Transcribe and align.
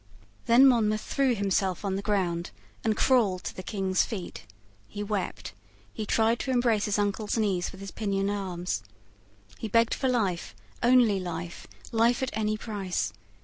Then 0.47 0.65
Monmouth 0.65 1.01
threw 1.01 1.35
himself 1.35 1.85
on 1.85 1.95
the 1.95 2.01
ground, 2.01 2.49
and 2.83 2.97
crawled 2.97 3.43
to 3.43 3.55
the 3.55 3.61
King's 3.61 4.03
feet. 4.03 4.47
He 4.87 5.03
wept. 5.03 5.53
He 5.93 6.07
tried 6.07 6.39
to 6.39 6.49
embrace 6.49 6.85
his 6.85 6.97
uncle's 6.97 7.37
knees 7.37 7.71
with 7.71 7.81
his 7.81 7.91
pinioned 7.91 8.31
arms. 8.31 8.81
He 9.59 9.67
begged 9.67 9.93
for 9.93 10.09
life, 10.09 10.55
only 10.81 11.19
life, 11.19 11.67
life 11.91 12.23
at 12.23 12.31
any 12.35 12.57
price. 12.57 13.13